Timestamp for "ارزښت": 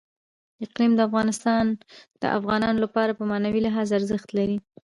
3.99-4.29